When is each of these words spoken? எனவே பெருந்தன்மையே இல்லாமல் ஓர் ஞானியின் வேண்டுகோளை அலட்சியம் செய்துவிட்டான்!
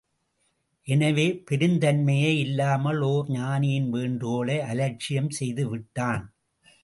எனவே 0.87 1.25
பெருந்தன்மையே 1.49 2.31
இல்லாமல் 2.37 3.01
ஓர் 3.01 3.29
ஞானியின் 3.29 3.89
வேண்டுகோளை 3.89 4.57
அலட்சியம் 4.61 5.31
செய்துவிட்டான்! 5.39 6.25